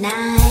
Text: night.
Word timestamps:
night. 0.00 0.49